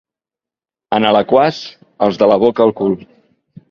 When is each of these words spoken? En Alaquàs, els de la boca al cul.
En 0.99 1.07
Alaquàs, 1.11 1.61
els 2.09 2.21
de 2.25 2.33
la 2.35 2.43
boca 2.49 2.71
al 2.71 2.79
cul. 2.83 3.03